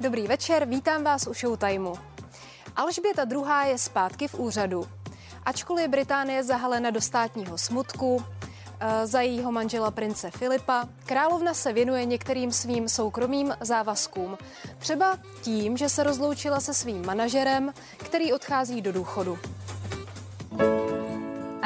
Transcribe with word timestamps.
Dobrý 0.00 0.26
večer, 0.26 0.64
vítám 0.68 1.04
vás 1.04 1.26
u 1.26 1.34
Showtimeu. 1.34 1.94
Alžběta 2.76 3.22
II. 3.30 3.70
je 3.70 3.78
zpátky 3.78 4.28
v 4.28 4.34
úřadu. 4.34 4.86
Ačkoliv 5.44 5.82
je 5.82 5.88
Británie 5.88 6.44
zahalena 6.44 6.90
do 6.90 7.00
státního 7.00 7.58
smutku, 7.58 8.24
eh, 8.80 9.06
za 9.06 9.20
jejího 9.20 9.52
manžela 9.52 9.90
prince 9.90 10.30
Filipa, 10.30 10.84
královna 11.06 11.54
se 11.54 11.72
věnuje 11.72 12.04
některým 12.04 12.52
svým 12.52 12.88
soukromým 12.88 13.54
závazkům. 13.60 14.38
Třeba 14.78 15.18
tím, 15.42 15.76
že 15.76 15.88
se 15.88 16.02
rozloučila 16.02 16.60
se 16.60 16.74
svým 16.74 17.06
manažerem, 17.06 17.74
který 17.96 18.32
odchází 18.32 18.82
do 18.82 18.92
důchodu. 18.92 19.38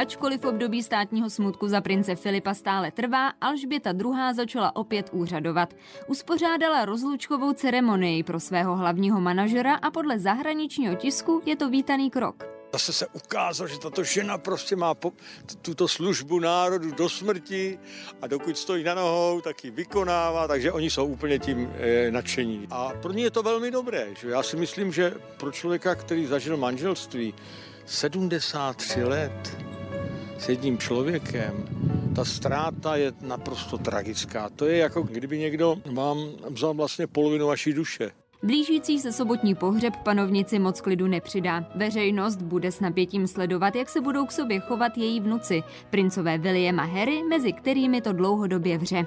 Ačkoliv 0.00 0.40
v 0.40 0.46
období 0.46 0.82
státního 0.82 1.30
smutku 1.30 1.68
za 1.68 1.80
prince 1.80 2.16
Filipa 2.16 2.54
stále 2.54 2.90
trvá, 2.90 3.28
Alžběta 3.28 3.90
II. 3.90 4.34
začala 4.34 4.76
opět 4.76 5.08
úřadovat. 5.12 5.74
Uspořádala 6.06 6.84
rozlučkovou 6.84 7.52
ceremonii 7.52 8.22
pro 8.22 8.40
svého 8.40 8.76
hlavního 8.76 9.20
manažera 9.20 9.74
a 9.74 9.90
podle 9.90 10.18
zahraničního 10.18 10.94
tisku 10.94 11.42
je 11.46 11.56
to 11.56 11.70
vítaný 11.70 12.10
krok. 12.10 12.44
Zase 12.72 12.92
se 12.92 13.06
ukázalo, 13.06 13.68
že 13.68 13.78
tato 13.78 14.04
žena 14.04 14.38
prostě 14.38 14.76
má 14.76 14.94
tuto 15.62 15.88
službu 15.88 16.38
národu 16.38 16.90
do 16.90 17.08
smrti 17.08 17.78
a 18.22 18.26
dokud 18.26 18.58
stojí 18.58 18.84
na 18.84 18.94
nohou, 18.94 19.40
tak 19.40 19.64
ji 19.64 19.70
vykonává, 19.70 20.48
takže 20.48 20.72
oni 20.72 20.90
jsou 20.90 21.06
úplně 21.06 21.38
tím 21.38 21.72
e, 21.78 22.10
nadšení. 22.10 22.66
A 22.70 22.92
pro 23.02 23.12
ně 23.12 23.22
je 23.22 23.30
to 23.30 23.42
velmi 23.42 23.70
dobré. 23.70 24.06
Že? 24.20 24.30
Já 24.30 24.42
si 24.42 24.56
myslím, 24.56 24.92
že 24.92 25.14
pro 25.36 25.52
člověka, 25.52 25.94
který 25.94 26.26
zažil 26.26 26.56
manželství 26.56 27.34
73 27.86 29.04
let, 29.04 29.56
s 30.40 30.48
jedním 30.48 30.78
člověkem, 30.78 31.64
ta 32.16 32.24
ztráta 32.24 32.96
je 32.96 33.12
naprosto 33.20 33.78
tragická. 33.78 34.48
To 34.48 34.66
je 34.66 34.78
jako 34.78 35.02
kdyby 35.02 35.38
někdo 35.38 35.76
vám 35.92 36.18
vzal 36.48 36.74
vlastně 36.74 37.06
polovinu 37.06 37.46
vaší 37.46 37.72
duše. 37.72 38.10
Blížící 38.42 38.98
se 38.98 39.12
sobotní 39.12 39.54
pohřeb 39.54 39.96
panovnici 39.96 40.58
moc 40.58 40.80
klidu 40.80 41.06
nepřidá. 41.06 41.64
Veřejnost 41.74 42.42
bude 42.42 42.72
s 42.72 42.80
napětím 42.80 43.26
sledovat, 43.26 43.76
jak 43.76 43.88
se 43.88 44.00
budou 44.00 44.26
k 44.26 44.32
sobě 44.32 44.60
chovat 44.60 44.98
její 44.98 45.20
vnuci, 45.20 45.62
princové 45.90 46.38
William 46.38 46.80
a 46.80 46.84
Harry, 46.84 47.22
mezi 47.22 47.52
kterými 47.52 48.00
to 48.00 48.12
dlouhodobě 48.12 48.78
vře. 48.78 49.06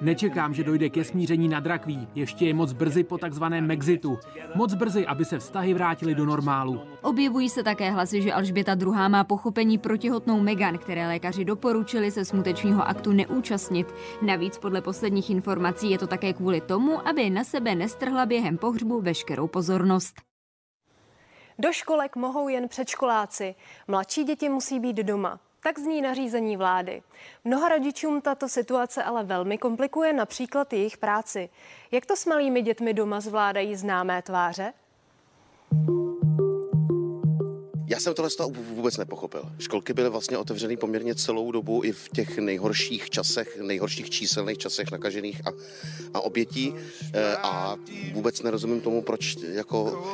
Nečekám, 0.00 0.54
že 0.54 0.64
dojde 0.64 0.88
ke 0.88 1.04
smíření 1.04 1.48
na 1.48 1.60
drakví. 1.60 2.08
Ještě 2.14 2.46
je 2.46 2.54
moc 2.54 2.72
brzy 2.72 3.04
po 3.04 3.18
takzvaném 3.18 3.66
Mexitu. 3.66 4.18
Moc 4.54 4.74
brzy, 4.74 5.06
aby 5.06 5.24
se 5.24 5.38
vztahy 5.38 5.74
vrátily 5.74 6.14
do 6.14 6.26
normálu. 6.26 6.80
Objevují 7.02 7.48
se 7.48 7.62
také 7.62 7.90
hlasy, 7.90 8.22
že 8.22 8.32
Alžběta 8.32 8.76
II. 8.80 9.08
má 9.08 9.24
pochopení 9.24 9.78
protihotnou 9.78 10.40
Megan, 10.40 10.78
které 10.78 11.06
lékaři 11.06 11.44
doporučili 11.44 12.10
se 12.10 12.24
smutečního 12.24 12.88
aktu 12.88 13.12
neúčastnit. 13.12 13.94
Navíc 14.22 14.58
podle 14.58 14.80
posledních 14.80 15.30
informací 15.30 15.90
je 15.90 15.98
to 15.98 16.06
také 16.06 16.32
kvůli 16.32 16.60
tomu, 16.60 17.08
aby 17.08 17.30
na 17.30 17.44
sebe 17.44 17.74
nestrhla 18.12 18.26
během 18.26 18.58
pohřbu 18.58 19.00
veškerou 19.00 19.46
pozornost. 19.46 20.14
Do 21.58 21.72
školek 21.72 22.16
mohou 22.16 22.48
jen 22.48 22.68
předškoláci. 22.68 23.54
Mladší 23.88 24.24
děti 24.24 24.48
musí 24.48 24.80
být 24.80 24.96
doma. 24.96 25.40
Tak 25.62 25.78
zní 25.78 26.02
nařízení 26.02 26.56
vlády. 26.56 27.02
Mnoha 27.44 27.68
rodičům 27.68 28.20
tato 28.20 28.48
situace 28.48 29.02
ale 29.04 29.24
velmi 29.24 29.58
komplikuje 29.58 30.12
například 30.12 30.72
jejich 30.72 30.98
práci. 30.98 31.48
Jak 31.90 32.06
to 32.06 32.16
s 32.16 32.26
malými 32.26 32.62
dětmi 32.62 32.94
doma 32.94 33.20
zvládají 33.20 33.76
známé 33.76 34.22
tváře? 34.22 34.72
Já 37.92 38.00
jsem 38.00 38.14
tohle 38.14 38.30
toho 38.30 38.50
vůbec 38.50 38.96
nepochopil. 38.96 39.42
Školky 39.58 39.92
byly 39.92 40.08
vlastně 40.08 40.38
otevřené 40.38 40.76
poměrně 40.76 41.14
celou 41.14 41.52
dobu 41.52 41.84
i 41.84 41.92
v 41.92 42.08
těch 42.08 42.38
nejhorších 42.38 43.10
časech, 43.10 43.58
nejhorších 43.60 44.10
číselných 44.10 44.58
časech 44.58 44.90
nakažených 44.90 45.46
a, 45.46 45.50
a 46.14 46.20
obětí 46.20 46.74
e, 47.12 47.36
a 47.36 47.76
vůbec 48.12 48.42
nerozumím 48.42 48.80
tomu, 48.80 49.02
proč, 49.02 49.36
jako, 49.42 50.04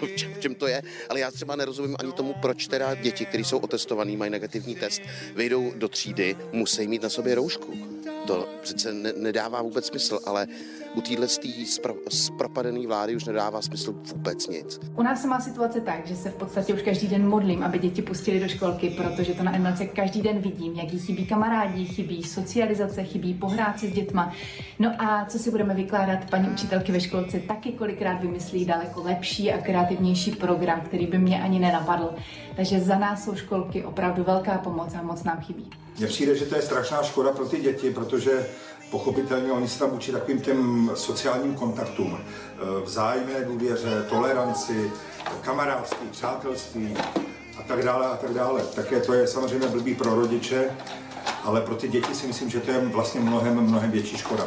v 0.06 0.16
čem, 0.16 0.34
v 0.34 0.40
čem 0.40 0.54
to 0.54 0.66
je, 0.66 0.82
ale 1.08 1.20
já 1.20 1.30
třeba 1.30 1.56
nerozumím 1.56 1.96
ani 1.98 2.12
tomu, 2.12 2.34
proč 2.42 2.68
teda 2.68 2.94
děti, 2.94 3.26
které 3.26 3.44
jsou 3.44 3.58
otestované, 3.58 4.16
mají 4.16 4.30
negativní 4.30 4.74
test, 4.74 5.02
vyjdou 5.34 5.72
do 5.76 5.88
třídy, 5.88 6.36
musí 6.52 6.88
mít 6.88 7.02
na 7.02 7.08
sobě 7.08 7.34
roušku. 7.34 7.74
To 8.26 8.48
přece 8.62 8.92
ne, 8.92 9.12
nedává 9.16 9.62
vůbec 9.62 9.86
smysl, 9.86 10.20
ale 10.24 10.46
u 10.96 11.00
téhle 11.00 11.26
zpropadené 12.08 12.86
vlády 12.86 13.16
už 13.16 13.24
nedává 13.24 13.62
smysl 13.62 13.92
vůbec 13.92 14.48
nic. 14.48 14.80
U 14.96 15.02
nás 15.02 15.22
se 15.22 15.28
má 15.28 15.40
situace 15.40 15.80
tak, 15.80 16.06
že 16.06 16.16
se 16.16 16.30
v 16.30 16.34
podstatě 16.34 16.74
už 16.74 16.82
každý 16.82 17.08
den 17.08 17.28
modlím, 17.28 17.62
aby 17.62 17.78
děti 17.78 18.02
pustili 18.02 18.40
do 18.40 18.48
školky, 18.48 18.90
protože 18.90 19.34
to 19.34 19.42
na 19.42 19.52
MLC 19.58 19.80
každý 19.94 20.22
den 20.22 20.38
vidím, 20.38 20.72
jak 20.72 20.92
jí 20.92 20.98
chybí 20.98 21.26
kamarádi, 21.26 21.84
chybí 21.84 22.22
socializace, 22.22 23.04
chybí 23.04 23.34
pohrát 23.34 23.78
si 23.80 23.88
s 23.88 23.92
dětma. 23.92 24.32
No 24.78 24.92
a 24.98 25.24
co 25.28 25.38
si 25.38 25.50
budeme 25.50 25.74
vykládat, 25.74 26.30
paní 26.30 26.48
učitelky 26.48 26.92
ve 26.92 27.00
školce 27.00 27.40
taky 27.40 27.72
kolikrát 27.72 28.20
vymyslí 28.20 28.64
daleko 28.64 29.02
lepší 29.02 29.52
a 29.52 29.58
kreativnější 29.58 30.30
program, 30.32 30.80
který 30.80 31.06
by 31.06 31.18
mě 31.18 31.42
ani 31.42 31.58
nenapadl. 31.58 32.10
Takže 32.56 32.80
za 32.80 32.98
nás 32.98 33.24
jsou 33.24 33.34
školky 33.34 33.84
opravdu 33.84 34.24
velká 34.24 34.58
pomoc 34.58 34.94
a 34.94 35.02
moc 35.02 35.24
nám 35.24 35.40
chybí. 35.40 35.70
Mně 35.98 36.06
přijde, 36.06 36.36
že 36.36 36.46
to 36.46 36.56
je 36.56 36.62
strašná 36.62 37.02
škoda 37.02 37.32
pro 37.32 37.46
ty 37.48 37.60
děti, 37.60 37.90
protože 37.90 38.46
Pochopitelně 38.90 39.52
oni 39.52 39.68
se 39.68 39.78
tam 39.78 39.94
učí 39.94 40.12
takovým 40.12 40.40
těm 40.40 40.90
sociálním 40.94 41.54
kontaktům, 41.54 42.18
eh, 42.18 42.84
vzájemné 42.84 43.44
důvěře, 43.44 44.06
toleranci, 44.08 44.90
kamarádství, 45.40 46.08
přátelství 46.10 46.96
a 47.58 47.62
tak 47.62 47.82
dále 47.82 48.06
a 48.06 48.16
tak 48.16 48.34
dále. 48.34 48.62
Také 48.62 49.00
to 49.00 49.14
je 49.14 49.26
samozřejmě 49.26 49.68
blbý 49.68 49.94
pro 49.94 50.14
rodiče, 50.14 50.70
ale 51.44 51.60
pro 51.60 51.74
ty 51.74 51.88
děti 51.88 52.14
si 52.14 52.26
myslím, 52.26 52.50
že 52.50 52.60
to 52.60 52.70
je 52.70 52.80
vlastně 52.80 53.20
mnohem, 53.20 53.60
mnohem 53.60 53.90
větší 53.90 54.16
škoda. 54.16 54.46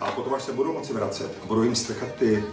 A 0.00 0.10
potom, 0.10 0.34
až 0.34 0.42
se 0.42 0.52
budou 0.52 0.72
moci 0.72 0.92
vracet 0.92 1.38
a 1.42 1.46
budou 1.46 1.62
jim 1.62 1.74
strkat 1.74 2.08
ty 2.18 2.44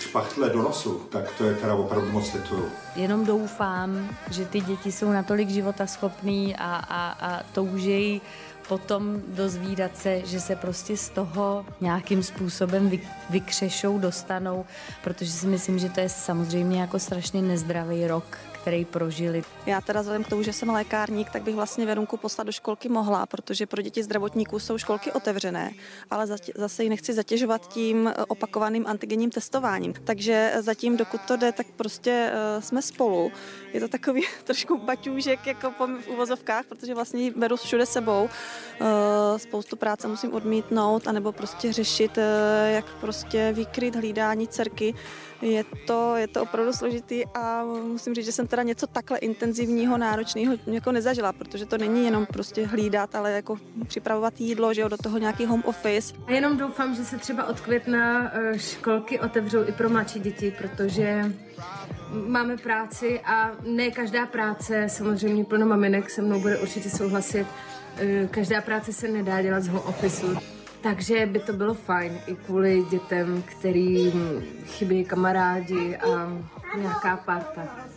špachtle 0.00 0.50
do 0.50 0.62
nosu, 0.62 0.94
tak 0.94 1.32
to 1.38 1.44
je 1.44 1.54
teda 1.54 1.74
opravdu 1.74 2.12
moc 2.12 2.32
lituju. 2.32 2.68
Jenom 2.96 3.24
doufám, 3.24 4.08
že 4.30 4.44
ty 4.44 4.60
děti 4.60 4.92
jsou 4.92 5.12
natolik 5.12 5.48
života 5.48 5.86
schopný 5.86 6.56
a, 6.56 6.76
a, 6.76 7.08
a 7.10 7.42
toužejí 7.52 8.22
potom 8.68 9.22
dozvídat 9.28 9.96
se, 9.96 10.20
že 10.26 10.40
se 10.40 10.56
prostě 10.56 10.96
z 10.96 11.08
toho 11.08 11.66
nějakým 11.80 12.22
způsobem 12.22 12.90
vykřešou, 13.30 13.98
dostanou, 13.98 14.64
protože 15.04 15.30
si 15.30 15.46
myslím, 15.46 15.78
že 15.78 15.88
to 15.88 16.00
je 16.00 16.08
samozřejmě 16.08 16.80
jako 16.80 16.98
strašně 16.98 17.42
nezdravý 17.42 18.06
rok, 18.06 18.38
který 18.68 18.84
prožili. 18.84 19.42
Já 19.66 19.80
teda 19.80 20.00
vzhledem 20.00 20.24
k 20.24 20.28
tomu, 20.28 20.42
že 20.42 20.52
jsem 20.52 20.68
lékárník, 20.68 21.30
tak 21.30 21.42
bych 21.42 21.54
vlastně 21.54 21.86
Verunku 21.86 22.16
poslat 22.16 22.44
do 22.44 22.52
školky 22.52 22.88
mohla, 22.88 23.26
protože 23.26 23.66
pro 23.66 23.82
děti 23.82 24.02
zdravotníků 24.02 24.58
jsou 24.58 24.78
školky 24.78 25.12
otevřené, 25.12 25.72
ale 26.10 26.26
zase 26.56 26.82
ji 26.82 26.88
nechci 26.88 27.14
zatěžovat 27.14 27.68
tím 27.68 28.08
eh, 28.08 28.24
opakovaným 28.24 28.86
antigenním 28.86 29.30
testováním. 29.30 29.94
Takže 30.04 30.50
eh, 30.52 30.62
zatím, 30.62 30.96
dokud 30.96 31.20
to 31.20 31.36
jde, 31.36 31.52
tak 31.52 31.66
prostě 31.76 32.30
uh, 32.32 32.62
jsme 32.62 32.82
spolu. 32.82 33.32
Je 33.72 33.80
to 33.80 33.88
takový 33.88 34.22
trošku 34.44 34.78
baťůžek 34.78 35.46
jako 35.46 35.70
v 35.70 36.08
uvozovkách, 36.08 36.64
protože 36.66 36.94
vlastně 36.94 37.22
ji 37.22 37.30
beru 37.30 37.56
všude 37.56 37.86
sebou. 37.86 38.28
Spoustu 39.36 39.76
práce 39.76 40.08
musím 40.08 40.34
odmítnout, 40.34 41.06
anebo 41.06 41.32
prostě 41.32 41.72
řešit, 41.72 42.18
jak 42.68 42.84
prostě 43.00 43.52
vykryt 43.52 43.96
hlídání 43.96 44.48
dcerky 44.48 44.94
je 45.42 45.64
to, 45.86 46.16
je 46.16 46.28
to 46.28 46.42
opravdu 46.42 46.72
složitý 46.72 47.26
a 47.34 47.64
musím 47.64 48.14
říct, 48.14 48.24
že 48.24 48.32
jsem 48.32 48.46
teda 48.46 48.57
něco 48.62 48.86
takhle 48.86 49.18
intenzivního, 49.18 49.98
náročného 49.98 50.54
jako 50.66 50.92
nezažila, 50.92 51.32
protože 51.32 51.66
to 51.66 51.78
není 51.78 52.04
jenom 52.04 52.26
prostě 52.26 52.66
hlídat, 52.66 53.14
ale 53.14 53.32
jako 53.32 53.58
připravovat 53.86 54.40
jídlo, 54.40 54.74
že 54.74 54.80
jo, 54.80 54.88
do 54.88 54.96
toho 54.96 55.18
nějaký 55.18 55.46
home 55.46 55.62
office. 55.66 56.14
A 56.26 56.32
jenom 56.32 56.56
doufám, 56.56 56.94
že 56.94 57.04
se 57.04 57.18
třeba 57.18 57.44
od 57.44 57.60
května 57.60 58.32
eh, 58.34 58.58
školky 58.58 59.20
otevřou 59.20 59.68
i 59.68 59.72
pro 59.72 59.88
mladší 59.88 60.20
děti, 60.20 60.54
protože 60.58 61.32
máme 62.26 62.56
práci 62.56 63.20
a 63.20 63.50
ne 63.62 63.90
každá 63.90 64.26
práce, 64.26 64.88
samozřejmě 64.88 65.44
plno 65.44 65.66
maminek 65.66 66.10
se 66.10 66.22
mnou 66.22 66.40
bude 66.40 66.58
určitě 66.58 66.90
souhlasit, 66.90 67.46
eh, 67.96 68.28
každá 68.30 68.60
práce 68.60 68.92
se 68.92 69.08
nedá 69.08 69.42
dělat 69.42 69.62
z 69.62 69.68
home 69.68 69.82
office. 69.86 70.26
Takže 70.80 71.26
by 71.26 71.38
to 71.38 71.52
bylo 71.52 71.74
fajn 71.74 72.18
i 72.26 72.34
kvůli 72.34 72.84
dětem, 72.90 73.42
kterým 73.42 74.44
chybí 74.66 75.04
kamarádi 75.04 75.96
a 75.96 76.32
nějaká 76.76 77.16
parta. 77.16 77.88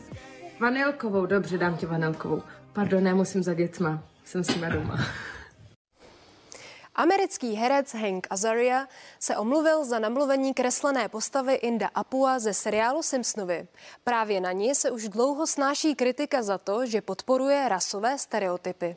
Vanilkovou, 0.61 1.25
dobře, 1.25 1.57
dám 1.57 1.77
ti 1.77 1.85
vanilkovou. 1.85 2.43
Pardon, 2.73 3.03
nemusím 3.03 3.43
za 3.43 3.53
dětma, 3.53 4.03
jsem 4.25 4.43
si 4.43 4.59
doma. 4.59 4.97
Americký 6.95 7.53
herec 7.53 7.93
Hank 7.93 8.27
Azaria 8.29 8.87
se 9.19 9.37
omluvil 9.37 9.85
za 9.85 9.99
namluvení 9.99 10.53
kreslené 10.53 11.09
postavy 11.09 11.53
Inda 11.53 11.89
Apua 11.95 12.39
ze 12.39 12.53
seriálu 12.53 13.03
Simpsonovi. 13.03 13.67
Právě 14.03 14.41
na 14.41 14.51
ní 14.51 14.75
se 14.75 14.91
už 14.91 15.09
dlouho 15.09 15.47
snáší 15.47 15.95
kritika 15.95 16.43
za 16.43 16.57
to, 16.57 16.85
že 16.85 17.01
podporuje 17.01 17.69
rasové 17.69 18.17
stereotypy. 18.17 18.95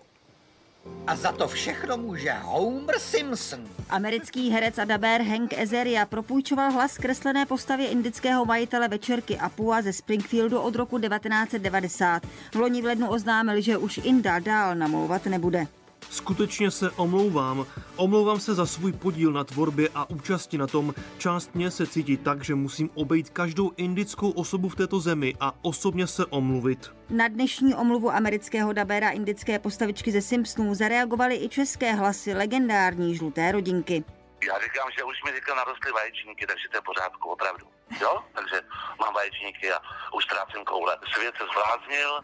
A 1.06 1.16
za 1.16 1.32
to 1.32 1.48
všechno 1.48 1.96
může 1.96 2.32
Homer 2.32 2.98
Simpson. 2.98 3.60
Americký 3.90 4.50
herec 4.50 4.78
a 4.78 4.84
dabér 4.84 5.22
Hank 5.22 5.58
Azaria 5.58 6.06
propůjčoval 6.06 6.72
hlas 6.72 6.98
kreslené 6.98 7.46
postavě 7.46 7.88
indického 7.88 8.44
majitele 8.44 8.88
večerky 8.88 9.38
Apua 9.38 9.82
ze 9.82 9.92
Springfieldu 9.92 10.60
od 10.60 10.74
roku 10.74 10.98
1990. 10.98 12.22
V 12.52 12.54
loni 12.54 12.82
v 12.82 12.84
lednu 12.84 13.08
oznámil, 13.08 13.60
že 13.60 13.76
už 13.76 14.00
Inda 14.02 14.38
dál 14.38 14.74
namlouvat 14.74 15.26
nebude. 15.26 15.66
Skutečně 16.10 16.70
se 16.70 16.90
omlouvám. 16.90 17.66
Omlouvám 17.96 18.40
se 18.40 18.54
za 18.54 18.66
svůj 18.66 18.92
podíl 18.92 19.32
na 19.32 19.44
tvorbě 19.44 19.88
a 19.94 20.10
účasti 20.10 20.58
na 20.58 20.66
tom. 20.66 20.94
Část 21.18 21.54
mě 21.54 21.70
se 21.70 21.86
cítí 21.86 22.16
tak, 22.16 22.44
že 22.44 22.54
musím 22.54 22.90
obejít 22.94 23.30
každou 23.30 23.72
indickou 23.76 24.30
osobu 24.30 24.68
v 24.68 24.76
této 24.76 25.00
zemi 25.00 25.34
a 25.40 25.52
osobně 25.62 26.06
se 26.06 26.26
omluvit. 26.26 26.92
Na 27.10 27.28
dnešní 27.28 27.74
omluvu 27.74 28.10
amerického 28.10 28.72
dabéra 28.72 29.10
indické 29.10 29.58
postavičky 29.58 30.12
ze 30.12 30.22
Simpsonů 30.22 30.74
zareagovaly 30.74 31.36
i 31.36 31.48
české 31.48 31.92
hlasy 31.92 32.34
legendární 32.34 33.16
žluté 33.16 33.52
rodinky. 33.52 34.04
Já 34.48 34.54
říkám, 34.64 34.88
že 34.98 35.04
už 35.04 35.16
mi 35.24 35.32
teďka 35.32 35.54
narostly 35.54 35.92
vaječníky, 35.92 36.46
takže 36.46 36.68
to 36.70 36.76
je 36.76 36.82
pořádku, 36.82 37.28
opravdu. 37.28 37.66
Jo? 38.00 38.22
Takže 38.34 38.60
mám 39.00 39.14
vaječníky 39.14 39.72
a 39.72 39.78
už 40.16 40.24
ztrácím 40.24 40.64
koule. 40.64 40.96
Svět 41.14 41.34
se 41.38 41.44
zvláznil 41.52 42.20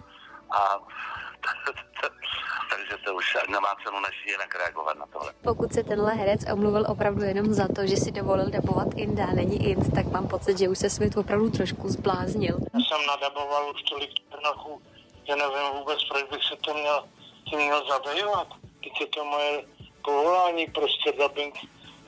a 0.51 0.61
takže 2.71 2.97
to 3.05 3.15
už 3.15 3.37
nemá 3.49 3.75
cenu 3.85 4.01
než 4.01 4.27
jinak 4.27 4.55
reagovat 4.55 4.99
na 4.99 5.07
tohle. 5.07 5.33
Pokud 5.43 5.73
se 5.73 5.83
tenhle 5.85 6.15
herec 6.15 6.41
omluvil 6.53 6.85
opravdu 6.89 7.23
jenom 7.23 7.55
za 7.55 7.69
to, 7.77 7.87
že 7.87 7.97
si 7.97 8.13
dovolil 8.13 8.51
dabovat 8.51 8.89
Inda 8.97 9.27
není 9.27 9.69
Ind, 9.71 9.95
tak 9.95 10.07
mám 10.07 10.29
pocit, 10.29 10.59
že 10.59 10.69
už 10.69 10.79
se 10.79 10.91
svět 10.91 11.17
opravdu 11.17 11.51
trošku 11.51 11.89
zbláznil. 11.89 12.57
Já 12.75 12.81
jsem 12.81 13.07
nadaboval 13.07 13.71
už 13.75 13.83
tolik 13.83 14.11
černachů, 14.31 14.83
že 15.27 15.37
nevím 15.37 15.79
vůbec, 15.79 15.99
proč 16.09 16.25
bych 16.25 16.45
se 16.45 16.57
to 16.57 16.75
měl, 16.75 17.05
tím 17.45 17.59
měl 17.59 17.83
zabývat. 17.89 18.49
Teď 18.85 18.93
je 19.01 19.07
to 19.07 19.25
moje 19.25 19.65
povolání, 20.05 20.67
prostě 20.67 21.13
dubbing, 21.13 21.55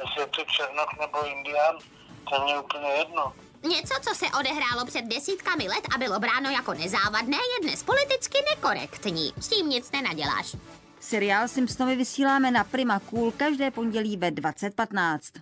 jestli 0.00 0.20
je 0.20 0.26
to 0.26 0.44
černach 0.44 0.92
nebo 1.00 1.26
indián, 1.26 1.78
to 2.28 2.34
je 2.34 2.40
mě 2.44 2.58
úplně 2.58 2.88
jedno. 2.88 3.32
Něco, 3.68 3.94
co 4.02 4.14
se 4.14 4.26
odehrálo 4.40 4.86
před 4.86 5.02
desítkami 5.04 5.68
let 5.68 5.84
a 5.94 5.98
bylo 5.98 6.20
bráno 6.20 6.50
jako 6.50 6.74
nezávadné, 6.74 7.36
je 7.36 7.68
dnes 7.68 7.82
politicky 7.82 8.38
nekorektní. 8.50 9.32
S 9.40 9.48
tím 9.48 9.68
nic 9.68 9.90
nenaděláš. 9.92 10.56
Seriál 11.00 11.48
Simpsonovi 11.48 11.96
vysíláme 11.96 12.50
na 12.50 12.64
Prima 12.64 13.00
Cool 13.00 13.32
každé 13.32 13.70
pondělí 13.70 14.16
ve 14.16 14.30
2015. 14.30 15.32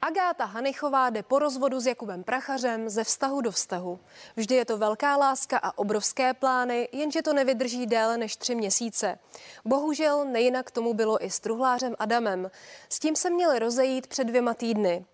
Agáta 0.00 0.44
Hanichová 0.44 1.10
jde 1.10 1.22
po 1.22 1.38
rozvodu 1.38 1.80
s 1.80 1.86
Jakubem 1.86 2.24
Prachařem 2.24 2.88
ze 2.88 3.04
vztahu 3.04 3.40
do 3.40 3.50
vztahu. 3.50 4.00
Vždy 4.36 4.54
je 4.54 4.64
to 4.64 4.78
velká 4.78 5.16
láska 5.16 5.58
a 5.58 5.78
obrovské 5.78 6.34
plány, 6.34 6.88
jenže 6.92 7.22
to 7.22 7.32
nevydrží 7.32 7.86
déle 7.86 8.16
než 8.18 8.36
tři 8.36 8.54
měsíce. 8.54 9.18
Bohužel 9.64 10.24
nejinak 10.24 10.70
tomu 10.70 10.94
bylo 10.94 11.24
i 11.24 11.30
s 11.30 11.40
truhlářem 11.40 11.94
Adamem. 11.98 12.50
S 12.88 12.98
tím 12.98 13.16
se 13.16 13.30
měli 13.30 13.58
rozejít 13.58 14.06
před 14.06 14.24
dvěma 14.24 14.54
týdny. 14.54 15.04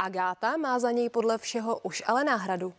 Agáta 0.00 0.56
má 0.56 0.78
za 0.78 0.90
něj 0.90 1.10
podle 1.10 1.38
všeho 1.38 1.78
už 1.78 2.02
ale 2.06 2.24
náhradu. 2.24 2.74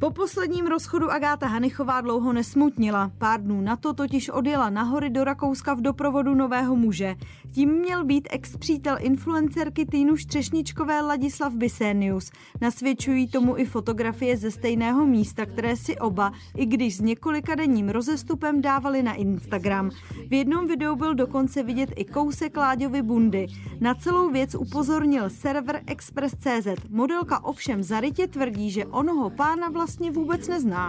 Po 0.00 0.10
posledním 0.10 0.66
rozchodu 0.66 1.10
Agáta 1.10 1.46
Hanichová 1.46 2.00
dlouho 2.00 2.32
nesmutnila. 2.32 3.10
Pár 3.18 3.42
dnů 3.42 3.60
na 3.60 3.76
to 3.76 3.92
totiž 3.92 4.28
odjela 4.28 4.70
nahory 4.70 5.10
do 5.10 5.24
Rakouska 5.24 5.74
v 5.74 5.80
doprovodu 5.80 6.34
nového 6.34 6.76
muže. 6.76 7.16
Tím 7.52 7.70
měl 7.70 8.04
být 8.04 8.28
ex-přítel 8.30 8.96
influencerky 9.00 9.86
Týnu 9.86 10.16
Štřešničkové 10.16 11.00
Ladislav 11.00 11.52
Bisenius. 11.52 12.30
Nasvědčují 12.60 13.28
tomu 13.28 13.58
i 13.58 13.64
fotografie 13.64 14.36
ze 14.36 14.50
stejného 14.50 15.06
místa, 15.06 15.46
které 15.46 15.76
si 15.76 15.98
oba, 15.98 16.32
i 16.56 16.66
když 16.66 16.96
s 16.96 17.00
několika 17.00 17.54
denním 17.54 17.88
rozestupem 17.88 18.60
dávali 18.60 19.02
na 19.02 19.14
Instagram. 19.14 19.90
V 20.28 20.34
jednom 20.34 20.66
videu 20.66 20.96
byl 20.96 21.14
dokonce 21.14 21.62
vidět 21.62 21.90
i 21.96 22.04
kousek 22.04 22.56
Láďovy 22.56 23.02
bundy. 23.02 23.46
Na 23.80 23.94
celou 23.94 24.30
věc 24.30 24.54
upozornil 24.54 25.30
server 25.30 25.82
Express.cz. 25.86 26.88
Modelka 26.90 27.44
ovšem 27.44 27.82
zarytě 27.82 28.26
tvrdí, 28.26 28.70
že 28.70 28.86
onoho 28.86 29.30
pána 29.30 29.68
vlastně 29.68 29.87
vlastně 29.88 30.10
vůbec 30.10 30.48
nezná. 30.48 30.86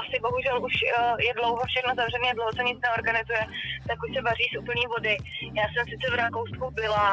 Asi 0.00 0.16
bohužel 0.26 0.56
už 0.68 0.74
eh, 0.84 1.16
je 1.26 1.32
dlouho 1.40 1.62
všechno 1.70 1.90
zavřené, 2.00 2.28
dlouho 2.34 2.52
se 2.56 2.62
nic 2.70 2.78
neorganizuje, 2.86 3.42
tak 3.88 3.98
už 4.04 4.10
se 4.14 4.20
vaří 4.28 4.46
z 4.48 4.58
úplný 4.62 4.84
vody. 4.94 5.14
Já 5.60 5.64
jsem 5.68 5.84
sice 5.92 6.06
v 6.12 6.20
Rakousku 6.24 6.64
byla, 6.80 7.06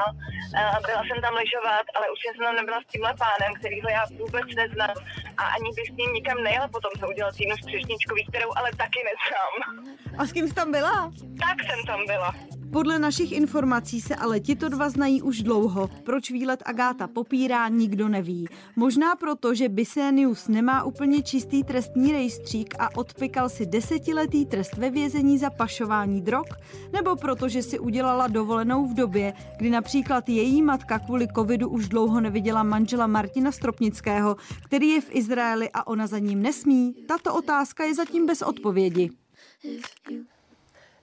eh, 0.60 0.78
byla 0.88 1.02
jsem 1.08 1.20
tam 1.26 1.34
lyžovat, 1.42 1.86
ale 1.96 2.06
už 2.14 2.20
jsem 2.22 2.36
tam 2.46 2.56
nebyla 2.60 2.80
s 2.82 2.92
tímhle 2.92 3.14
pánem, 3.26 3.52
kterýho 3.60 3.90
já 3.98 4.04
vůbec 4.22 4.48
neznám 4.62 4.98
a 5.42 5.44
ani 5.56 5.70
bych 5.78 5.88
s 5.92 5.98
ním 6.00 6.12
nikam 6.18 6.38
nejela 6.48 6.68
potom, 6.76 6.92
co 7.00 7.06
udělal 7.12 7.32
Týnu 7.38 7.56
Střešničkový, 7.58 8.22
kterou 8.30 8.52
ale 8.60 8.70
taky 8.84 9.00
neznám. 9.10 9.54
A 10.18 10.22
s 10.28 10.32
kým 10.36 10.46
jsi 10.48 10.54
tam 10.60 10.70
byla? 10.78 10.96
Tak 11.46 11.58
jsem 11.68 11.80
tam 11.90 12.00
byla. 12.12 12.32
Podle 12.72 13.00
našich 13.00 13.32
informací 13.32 14.02
se 14.02 14.16
ale 14.16 14.40
tito 14.40 14.70
dva 14.70 14.90
znají 14.90 15.22
už 15.22 15.44
dlouho. 15.44 15.90
Proč 16.04 16.32
výlet 16.32 16.64
Agáta 16.66 17.08
popírá, 17.08 17.68
nikdo 17.68 18.10
neví. 18.10 18.48
Možná 18.76 19.16
proto, 19.16 19.54
že 19.54 19.70
Bisenius 19.70 20.48
nemá 20.48 20.84
úplně 20.84 21.24
čistý 21.24 21.64
trestní 21.64 22.12
rejstřík 22.12 22.76
a 22.80 22.98
odpikal 22.98 23.50
si 23.50 23.66
desetiletý 23.66 24.46
trest 24.46 24.78
ve 24.78 24.90
vězení 24.90 25.38
za 25.38 25.50
pašování 25.50 26.22
drog, 26.22 26.46
nebo 26.94 27.16
proto, 27.16 27.50
že 27.50 27.64
si 27.64 27.80
udělala 27.80 28.28
dovolenou 28.28 28.88
v 28.88 28.94
době, 28.94 29.34
kdy 29.58 29.70
například 29.70 30.30
její 30.30 30.62
matka 30.62 31.00
kvůli 31.00 31.28
covidu 31.36 31.70
už 31.70 31.90
dlouho 31.90 32.22
neviděla 32.22 32.64
manžela 32.64 33.08
Martina 33.08 33.52
Stropnického, 33.52 34.36
který 34.66 34.90
je 34.90 35.02
v 35.02 35.16
Izraeli 35.16 35.70
a 35.74 35.88
ona 35.88 36.08
za 36.08 36.20
ním 36.20 36.42
nesmí. 36.42 36.96
Tato 37.08 37.36
otázka 37.36 37.84
je 37.84 37.96
zatím 37.96 38.26
bez 38.26 38.42
odpovědi. 38.42 39.10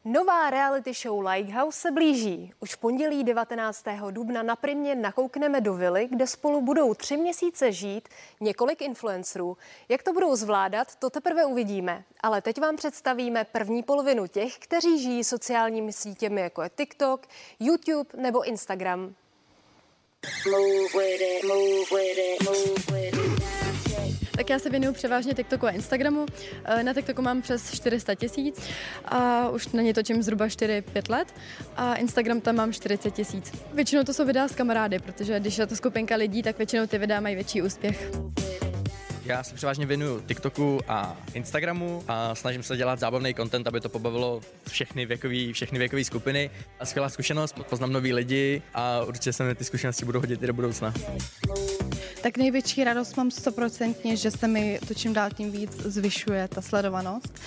Nová 0.08 0.50
reality 0.50 0.94
show 0.94 1.20
Lighthouse 1.20 1.80
se 1.80 1.90
blíží. 1.90 2.52
Už 2.60 2.74
v 2.74 2.78
pondělí 2.78 3.24
19. 3.24 3.84
dubna 4.10 4.42
na 4.42 4.56
Primě 4.56 4.94
nakoukneme 4.94 5.60
do 5.60 5.74
vily, 5.74 6.08
kde 6.10 6.26
spolu 6.26 6.60
budou 6.60 6.94
tři 6.94 7.16
měsíce 7.16 7.72
žít 7.72 8.08
několik 8.40 8.82
influencerů. 8.82 9.56
Jak 9.88 10.02
to 10.02 10.12
budou 10.12 10.36
zvládat, 10.36 10.96
to 10.96 11.10
teprve 11.10 11.44
uvidíme. 11.44 12.04
Ale 12.20 12.42
teď 12.42 12.60
vám 12.60 12.76
představíme 12.76 13.44
první 13.44 13.82
polovinu 13.82 14.26
těch, 14.26 14.58
kteří 14.58 15.02
žijí 15.02 15.24
sociálními 15.24 15.92
sítěmi 15.92 16.40
jako 16.40 16.62
je 16.62 16.70
TikTok, 16.76 17.26
YouTube 17.60 18.10
nebo 18.16 18.42
Instagram. 18.42 19.14
Move 20.50 21.04
with 21.04 21.20
it, 21.20 21.44
move 21.44 21.90
with 21.90 22.18
it, 22.18 22.44
move 22.44 23.00
with 23.00 23.40
it. 23.40 23.45
Tak 24.36 24.50
já 24.50 24.58
se 24.58 24.70
věnuju 24.70 24.92
převážně 24.92 25.34
TikToku 25.34 25.66
a 25.66 25.70
Instagramu. 25.70 26.26
Eh, 26.64 26.82
na 26.82 26.94
TikToku 26.94 27.22
mám 27.22 27.42
přes 27.42 27.74
400 27.74 28.14
tisíc 28.14 28.60
a 29.04 29.48
už 29.48 29.68
na 29.68 29.82
ně 29.82 29.94
točím 29.94 30.22
zhruba 30.22 30.46
4-5 30.46 31.10
let 31.10 31.34
a 31.76 31.94
Instagram 31.94 32.40
tam 32.40 32.56
mám 32.56 32.72
40 32.72 33.10
tisíc. 33.10 33.52
Většinou 33.74 34.04
to 34.04 34.14
jsou 34.14 34.24
videa 34.24 34.48
s 34.48 34.54
kamarády, 34.54 34.98
protože 34.98 35.40
když 35.40 35.58
je 35.58 35.66
to 35.66 35.76
skupinka 35.76 36.16
lidí, 36.16 36.42
tak 36.42 36.58
většinou 36.58 36.86
ty 36.86 36.98
videa 36.98 37.20
mají 37.20 37.34
větší 37.34 37.62
úspěch. 37.62 38.10
Já 39.24 39.42
se 39.42 39.54
převážně 39.54 39.86
věnuju 39.86 40.20
TikToku 40.20 40.80
a 40.88 41.16
Instagramu 41.34 42.04
a 42.08 42.34
snažím 42.34 42.62
se 42.62 42.76
dělat 42.76 42.98
zábavný 42.98 43.34
content, 43.34 43.66
aby 43.66 43.80
to 43.80 43.88
pobavilo 43.88 44.40
všechny 44.68 45.06
věkové 45.06 45.52
všechny 45.52 45.78
věkové 45.78 46.04
skupiny. 46.04 46.50
A 46.80 46.86
skvělá 46.86 47.08
zkušenost, 47.08 47.56
poznám 47.70 47.92
nový 47.92 48.12
lidi 48.12 48.62
a 48.74 49.04
určitě 49.04 49.32
se 49.32 49.44
mi 49.44 49.54
ty 49.54 49.64
zkušenosti 49.64 50.04
budou 50.04 50.20
hodit 50.20 50.42
i 50.42 50.46
do 50.46 50.52
budoucna. 50.52 50.94
Tak 52.26 52.36
největší 52.36 52.84
radost 52.84 53.16
mám 53.16 53.30
stoprocentně, 53.30 54.16
že 54.16 54.30
se 54.30 54.48
mi 54.48 54.80
to 54.88 54.94
čím 54.94 55.12
dál 55.12 55.30
tím 55.30 55.52
víc 55.52 55.72
zvyšuje 55.72 56.48
ta 56.48 56.62
sledovanost. 56.62 57.40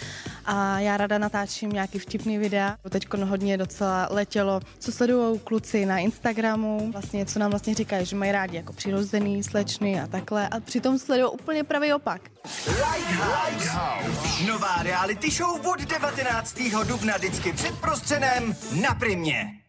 A 0.45 0.79
já 0.79 0.97
rada 0.97 1.17
natáčím 1.17 1.69
nějaký 1.69 1.99
vtipný 1.99 2.37
videa. 2.37 2.77
Teď 2.89 3.13
hodně 3.13 3.57
docela 3.57 4.07
letělo, 4.11 4.61
co 4.79 4.91
sledují 4.91 5.39
kluci 5.39 5.85
na 5.85 5.97
Instagramu, 5.97 6.91
vlastně 6.91 7.25
co 7.25 7.39
nám 7.39 7.49
vlastně 7.49 7.75
říkají, 7.75 8.05
že 8.05 8.15
mají 8.15 8.31
rádi 8.31 8.57
jako 8.57 8.73
přirozený, 8.73 9.43
slečny 9.43 10.01
a 10.01 10.07
takhle. 10.07 10.47
A 10.47 10.59
přitom 10.59 10.99
sledují 10.99 11.31
úplně 11.31 11.63
pravý 11.63 11.93
opak. 11.93 12.21
Lighthouse. 12.67 14.43
Nová 14.47 14.83
reality 14.83 15.31
show 15.31 15.67
od 15.67 15.81
19. 15.81 16.59
dubna 16.87 17.17
vždycky 17.17 17.53
před 17.53 17.75
prostřenem 17.79 18.55
na 18.81 18.93
Primě. 18.93 19.59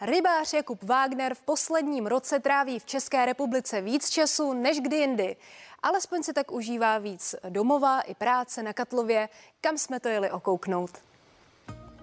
Rybář 0.00 0.52
Jakub 0.52 0.82
Wagner 0.82 1.34
v 1.34 1.42
posledním 1.42 2.06
roce 2.06 2.40
tráví 2.40 2.78
v 2.78 2.84
České 2.84 3.26
republice 3.26 3.80
víc 3.80 4.10
času 4.10 4.52
než 4.52 4.80
kdy 4.80 4.96
jindy. 4.96 5.36
Alespoň 5.82 6.22
si 6.22 6.32
tak 6.32 6.52
užívá 6.52 6.98
víc 6.98 7.34
domova 7.48 8.00
i 8.00 8.14
práce 8.14 8.62
na 8.62 8.72
Katlově, 8.72 9.28
kam 9.60 9.78
jsme 9.78 10.00
to 10.00 10.08
jeli 10.08 10.30
okouknout. 10.30 10.90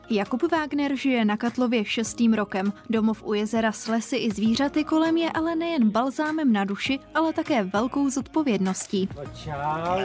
Jakub 0.09 0.51
Wagner 0.51 0.95
žije 0.95 1.25
na 1.25 1.37
Katlově 1.37 1.85
šestým 1.85 2.33
rokem. 2.33 2.73
Domov 2.89 3.23
u 3.23 3.33
jezera 3.33 3.71
s 3.71 3.87
lesy 3.87 4.15
i 4.15 4.31
zvířaty 4.31 4.83
kolem 4.83 5.17
je 5.17 5.31
ale 5.31 5.55
nejen 5.55 5.89
balzámem 5.89 6.53
na 6.53 6.65
duši, 6.65 6.99
ale 7.15 7.33
také 7.33 7.63
velkou 7.63 8.09
zodpovědností. 8.09 9.09
No 9.15 9.23
čau. 9.25 10.01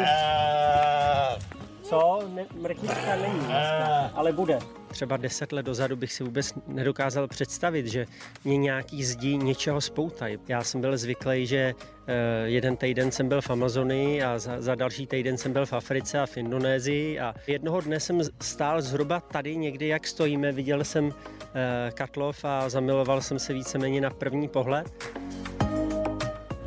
Co? 1.88 2.18
Ne, 2.34 2.46
mrtvička 2.60 3.16
není 3.16 3.38
dneska, 3.38 4.10
ale 4.14 4.32
bude. 4.32 4.58
Třeba 4.88 5.16
deset 5.16 5.52
let 5.52 5.66
dozadu 5.66 5.96
bych 5.96 6.12
si 6.12 6.24
vůbec 6.24 6.52
nedokázal 6.66 7.28
představit, 7.28 7.86
že 7.86 8.06
mě 8.44 8.56
nějaký 8.56 9.04
zdí 9.04 9.36
něčeho 9.36 9.80
spoutají. 9.80 10.38
Já 10.48 10.64
jsem 10.64 10.80
byl 10.80 10.98
zvyklý, 10.98 11.46
že 11.46 11.74
eh, 12.06 12.14
jeden 12.44 12.76
týden 12.76 13.10
jsem 13.10 13.28
byl 13.28 13.40
v 13.40 13.50
Amazonii 13.50 14.22
a 14.22 14.38
za, 14.38 14.60
za 14.60 14.74
další 14.74 15.06
týden 15.06 15.38
jsem 15.38 15.52
byl 15.52 15.66
v 15.66 15.72
Africe 15.72 16.20
a 16.20 16.26
v 16.26 16.36
Indonésii 16.36 17.20
a 17.20 17.34
jednoho 17.46 17.80
dne 17.80 18.00
jsem 18.00 18.20
stál 18.40 18.82
zhruba 18.82 19.20
tady 19.20 19.56
někdy, 19.56 19.88
jak 19.88 20.06
stojíme, 20.06 20.52
viděl 20.52 20.84
jsem 20.84 21.12
eh, 21.54 21.90
Katlov 21.94 22.44
a 22.44 22.68
zamiloval 22.68 23.20
jsem 23.20 23.38
se 23.38 23.52
víceméně 23.52 24.00
na 24.00 24.10
první 24.10 24.48
pohled. 24.48 25.14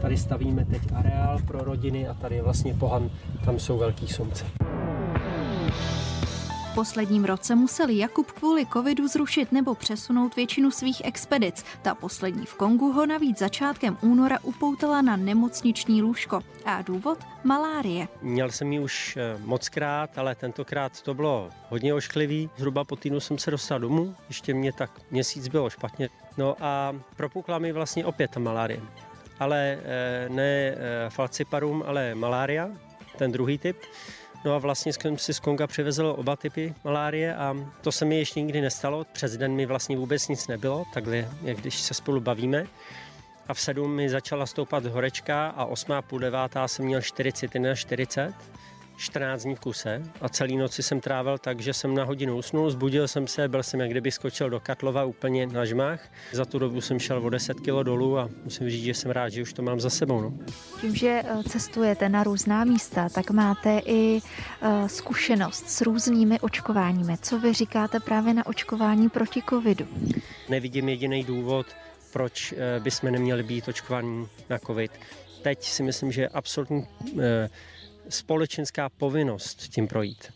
Tady 0.02 0.18
stavíme 0.18 0.66
teď 0.66 0.82
areál 0.96 1.40
pro 1.48 1.64
rodiny 1.64 2.08
a 2.08 2.14
tady 2.14 2.36
je 2.36 2.42
vlastně 2.42 2.74
pohan, 2.74 3.10
tam 3.46 3.60
jsou 3.60 3.78
velký 3.78 4.08
sumce 4.08 4.46
posledním 6.80 7.26
roce 7.26 7.56
musel 7.56 7.90
Jakub 7.90 8.32
kvůli 8.32 8.66
covidu 8.66 9.08
zrušit 9.08 9.52
nebo 9.52 9.76
přesunout 9.76 10.36
většinu 10.36 10.72
svých 10.72 11.02
expedic. 11.06 11.66
Ta 11.82 11.96
poslední 11.96 12.46
v 12.46 12.56
Kongu 12.56 12.92
ho 12.92 13.06
navíc 13.06 13.40
začátkem 13.40 13.98
února 14.02 14.38
upoutala 14.44 15.02
na 15.02 15.16
nemocniční 15.16 16.02
lůžko. 16.02 16.42
A 16.66 16.82
důvod? 16.82 17.18
Malárie. 17.44 18.08
Měl 18.22 18.52
jsem 18.52 18.74
ji 18.74 18.80
už 18.80 19.18
eh, 19.18 19.38
moc 19.44 19.70
krát, 19.70 20.18
ale 20.18 20.36
tentokrát 20.36 21.02
to 21.02 21.14
bylo 21.14 21.50
hodně 21.70 21.94
ošklivý. 21.94 22.50
Zhruba 22.58 22.84
po 22.84 22.96
týdnu 22.96 23.20
jsem 23.20 23.38
se 23.38 23.52
dostal 23.52 23.80
domů, 23.80 24.16
ještě 24.28 24.54
mě 24.54 24.74
tak 24.74 24.92
měsíc 25.12 25.48
bylo 25.48 25.70
špatně. 25.70 26.10
No 26.38 26.56
a 26.60 26.96
propukla 27.16 27.60
mi 27.60 27.72
vlastně 27.72 28.06
opět 28.06 28.38
malárie. 28.38 28.82
Ale 29.40 29.80
eh, 29.84 30.30
ne 30.30 30.42
eh, 30.44 30.76
falciparum, 31.10 31.84
ale 31.88 32.16
malária, 32.16 32.70
ten 33.18 33.32
druhý 33.32 33.58
typ. 33.58 33.78
No 34.46 34.56
a 34.56 34.58
vlastně 34.58 34.94
jsem 34.94 35.18
si 35.18 35.34
z 35.34 35.40
Konga 35.40 35.68
přivezl 35.68 36.16
oba 36.18 36.36
typy 36.36 36.74
malárie 36.84 37.36
a 37.36 37.56
to 37.82 37.92
se 37.92 38.06
mi 38.06 38.18
ještě 38.18 38.42
nikdy 38.42 38.62
nestalo. 38.62 39.06
Přes 39.14 39.38
den 39.38 39.52
mi 39.52 39.66
vlastně 39.66 39.98
vůbec 39.98 40.28
nic 40.28 40.48
nebylo, 40.48 40.86
takhle, 40.94 41.30
jak 41.42 41.58
když 41.58 41.80
se 41.80 41.94
spolu 41.94 42.22
bavíme. 42.22 42.66
A 43.48 43.54
v 43.54 43.60
sedm 43.60 43.96
mi 43.96 44.10
začala 44.10 44.46
stoupat 44.46 44.86
horečka 44.86 45.48
a 45.48 45.66
osmá 45.66 46.02
půl 46.02 46.20
devátá 46.20 46.68
jsem 46.68 46.86
měl 46.86 47.02
40 47.02 47.56
na 47.56 47.76
40. 47.76 48.34
14 49.00 49.44
dní 49.44 49.56
v 49.56 49.60
kuse 49.60 50.02
a 50.22 50.30
celý 50.30 50.58
noci 50.58 50.84
jsem 50.84 51.02
trávil 51.02 51.38
tak, 51.38 51.60
že 51.60 51.74
jsem 51.74 51.96
na 51.96 52.04
hodinu 52.04 52.38
usnul, 52.38 52.70
zbudil 52.70 53.08
jsem 53.08 53.28
se, 53.28 53.48
byl 53.48 53.64
jsem 53.64 53.80
jak 53.80 53.90
kdyby 53.90 54.12
skočil 54.12 54.50
do 54.50 54.60
Katlova 54.60 55.04
úplně 55.04 55.48
na 55.48 55.66
žmách. 55.66 56.12
Za 56.32 56.46
tu 56.46 56.60
dobu 56.60 56.82
jsem 56.82 57.00
šel 57.00 57.26
o 57.26 57.30
10 57.30 57.60
kg 57.60 57.84
dolů 57.84 58.18
a 58.18 58.30
musím 58.44 58.70
říct, 58.70 58.84
že 58.84 58.94
jsem 58.94 59.12
rád, 59.12 59.30
že 59.30 59.42
už 59.42 59.54
to 59.54 59.62
mám 59.62 59.80
za 59.80 59.90
sebou. 59.90 60.22
No. 60.22 60.34
Tím, 60.82 60.96
že 60.96 61.24
eh, 61.26 61.44
cestujete 61.50 62.10
na 62.10 62.24
různá 62.24 62.64
místa, 62.64 63.10
tak 63.10 63.32
máte 63.32 63.82
i 63.86 64.22
uh, 64.62 64.88
zkušenost 64.88 65.70
s 65.70 65.82
různými 65.82 66.40
očkováními. 66.40 67.18
Co 67.22 67.40
vy 67.40 67.54
říkáte 67.54 68.00
právě 68.00 68.34
na 68.34 68.46
očkování 68.46 69.10
proti 69.10 69.42
covidu? 69.50 69.88
Nevidím 70.50 70.90
jediný 70.90 71.24
důvod, 71.24 71.68
proč 72.14 72.54
eh, 72.58 72.80
bychom 72.80 73.12
neměli 73.12 73.44
být 73.44 73.68
očkovaní 73.68 74.28
na 74.50 74.58
covid. 74.58 74.92
Teď 75.42 75.64
si 75.64 75.84
myslím, 75.84 76.12
že 76.12 76.22
je 76.22 76.28
absolutní 76.28 76.88
společenská 78.10 78.90
povinnost 78.90 79.58
tím 79.58 79.88
projít. 79.88 80.32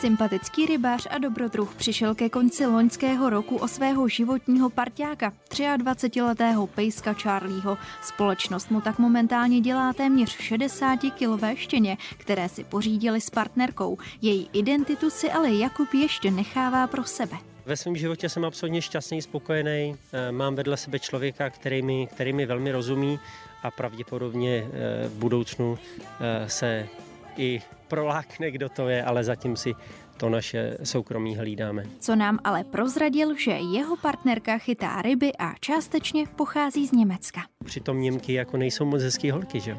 Sympatický 0.00 0.66
rybář 0.66 1.06
a 1.10 1.18
dobrodruh 1.18 1.74
přišel 1.74 2.14
ke 2.14 2.28
konci 2.28 2.66
loňského 2.66 3.30
roku 3.30 3.56
o 3.56 3.68
svého 3.68 4.08
životního 4.08 4.70
parťáka, 4.70 5.32
23-letého 5.50 6.66
pejska 6.66 7.12
Charlieho. 7.12 7.78
Společnost 8.02 8.70
mu 8.70 8.80
tak 8.80 8.98
momentálně 8.98 9.60
dělá 9.60 9.92
téměř 9.92 10.38
60-kilové 10.38 11.56
štěně, 11.56 11.96
které 12.18 12.48
si 12.48 12.64
pořídili 12.64 13.20
s 13.20 13.30
partnerkou. 13.30 13.98
Její 14.22 14.50
identitu 14.52 15.10
si 15.10 15.30
ale 15.30 15.54
Jakub 15.54 15.94
ještě 15.94 16.30
nechává 16.30 16.86
pro 16.86 17.04
sebe. 17.04 17.51
Ve 17.66 17.76
svém 17.76 17.96
životě 17.96 18.28
jsem 18.28 18.44
absolutně 18.44 18.82
šťastný, 18.82 19.22
spokojený. 19.22 19.96
Eh, 20.12 20.32
mám 20.32 20.54
vedle 20.54 20.76
sebe 20.76 20.98
člověka, 20.98 21.50
který 21.50 21.82
mi, 21.82 22.06
který 22.06 22.32
mi 22.32 22.46
velmi 22.46 22.72
rozumí 22.72 23.18
a 23.62 23.70
pravděpodobně 23.70 24.66
eh, 24.66 25.08
v 25.08 25.12
budoucnu 25.12 25.78
eh, 26.20 26.48
se 26.48 26.88
i 27.36 27.62
prolákne, 27.88 28.50
kdo 28.50 28.68
to 28.68 28.88
je, 28.88 29.04
ale 29.04 29.24
zatím 29.24 29.56
si 29.56 29.74
to 30.16 30.28
naše 30.28 30.78
soukromí 30.82 31.36
hlídáme. 31.36 31.84
Co 32.00 32.16
nám 32.16 32.38
ale 32.44 32.64
prozradil, 32.64 33.36
že 33.36 33.50
jeho 33.50 33.96
partnerka 33.96 34.58
chytá 34.58 35.02
ryby 35.02 35.32
a 35.38 35.54
částečně 35.60 36.26
pochází 36.36 36.86
z 36.86 36.92
Německa. 36.92 37.40
Přitom 37.64 38.00
Němky 38.00 38.32
jako 38.32 38.56
nejsou 38.56 38.84
moc 38.84 39.02
hezký 39.02 39.30
holky, 39.30 39.60
že? 39.60 39.76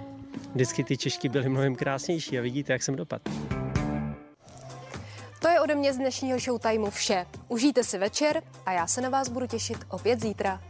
Vždycky 0.54 0.84
ty 0.84 0.98
Češky 0.98 1.30
byly 1.30 1.50
mnohem 1.50 1.75
krásnější 1.75 2.40
a 2.40 2.42
vidíte, 2.42 2.74
jak 2.74 2.84
jsem 2.84 2.96
dopadl. 2.96 3.62
Ode 5.63 5.75
mě 5.75 5.93
z 5.93 5.98
dnešního 5.98 6.39
Showtimeu 6.39 6.89
vše. 6.89 7.25
Užijte 7.48 7.84
si 7.84 7.98
večer 7.98 8.43
a 8.65 8.72
já 8.72 8.88
se 8.88 9.01
na 9.01 9.10
vás 9.10 9.29
budu 9.29 9.48
těšit 9.48 9.77
opět 9.89 10.22
zítra. 10.22 10.62